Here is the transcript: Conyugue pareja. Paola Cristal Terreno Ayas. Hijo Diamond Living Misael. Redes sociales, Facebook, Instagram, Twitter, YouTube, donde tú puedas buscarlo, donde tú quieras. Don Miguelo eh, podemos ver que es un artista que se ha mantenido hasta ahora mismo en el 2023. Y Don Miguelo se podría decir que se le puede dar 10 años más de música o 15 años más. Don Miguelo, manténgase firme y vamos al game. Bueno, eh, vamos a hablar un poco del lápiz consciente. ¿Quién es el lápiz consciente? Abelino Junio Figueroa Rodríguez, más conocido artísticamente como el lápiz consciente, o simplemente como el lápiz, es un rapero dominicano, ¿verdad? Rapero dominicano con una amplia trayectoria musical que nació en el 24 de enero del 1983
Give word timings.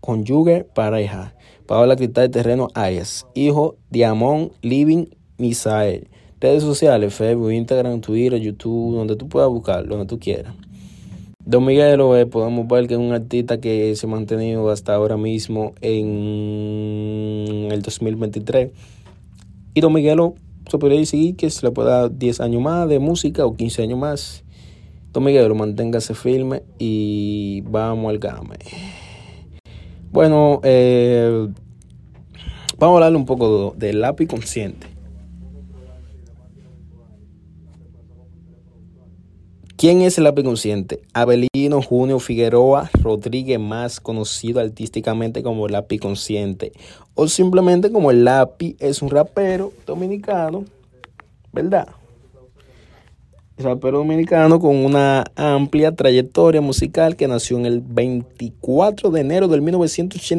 Conyugue 0.00 0.64
pareja. 0.64 1.34
Paola 1.66 1.96
Cristal 1.96 2.30
Terreno 2.30 2.68
Ayas. 2.74 3.26
Hijo 3.34 3.76
Diamond 3.90 4.52
Living 4.62 5.06
Misael. 5.38 6.08
Redes 6.40 6.62
sociales, 6.62 7.14
Facebook, 7.14 7.52
Instagram, 7.52 8.00
Twitter, 8.00 8.40
YouTube, 8.40 8.96
donde 8.96 9.14
tú 9.14 9.28
puedas 9.28 9.50
buscarlo, 9.50 9.96
donde 9.96 10.08
tú 10.08 10.18
quieras. 10.18 10.54
Don 11.44 11.64
Miguelo 11.64 12.16
eh, 12.16 12.26
podemos 12.26 12.66
ver 12.68 12.86
que 12.86 12.94
es 12.94 13.00
un 13.00 13.12
artista 13.12 13.60
que 13.60 13.94
se 13.96 14.06
ha 14.06 14.08
mantenido 14.08 14.70
hasta 14.70 14.94
ahora 14.94 15.16
mismo 15.16 15.74
en 15.80 16.08
el 17.70 17.82
2023. 17.82 18.70
Y 19.74 19.80
Don 19.80 19.92
Miguelo 19.92 20.34
se 20.70 20.78
podría 20.78 21.00
decir 21.00 21.36
que 21.36 21.50
se 21.50 21.66
le 21.66 21.72
puede 21.72 21.90
dar 21.90 22.16
10 22.16 22.40
años 22.40 22.62
más 22.62 22.88
de 22.88 22.98
música 23.00 23.44
o 23.44 23.56
15 23.56 23.82
años 23.82 23.98
más. 23.98 24.44
Don 25.12 25.24
Miguelo, 25.24 25.54
manténgase 25.54 26.14
firme 26.14 26.62
y 26.78 27.62
vamos 27.62 28.10
al 28.10 28.18
game. 28.18 28.56
Bueno, 30.10 30.60
eh, 30.64 31.48
vamos 32.78 32.94
a 32.94 33.06
hablar 33.06 33.16
un 33.16 33.26
poco 33.26 33.74
del 33.76 34.00
lápiz 34.00 34.26
consciente. 34.26 34.88
¿Quién 39.76 40.02
es 40.02 40.18
el 40.18 40.24
lápiz 40.24 40.42
consciente? 40.42 41.00
Abelino 41.14 41.80
Junio 41.80 42.18
Figueroa 42.18 42.90
Rodríguez, 43.00 43.60
más 43.60 44.00
conocido 44.00 44.60
artísticamente 44.60 45.44
como 45.44 45.66
el 45.66 45.72
lápiz 45.72 46.00
consciente, 46.00 46.72
o 47.14 47.28
simplemente 47.28 47.92
como 47.92 48.10
el 48.10 48.24
lápiz, 48.24 48.74
es 48.80 49.02
un 49.02 49.10
rapero 49.10 49.72
dominicano, 49.86 50.64
¿verdad? 51.52 51.88
Rapero 53.60 53.98
dominicano 53.98 54.58
con 54.58 54.74
una 54.76 55.24
amplia 55.36 55.92
trayectoria 55.92 56.62
musical 56.62 57.16
que 57.16 57.28
nació 57.28 57.58
en 57.58 57.66
el 57.66 57.80
24 57.80 59.10
de 59.10 59.20
enero 59.20 59.48
del 59.48 59.60
1983 59.60 60.32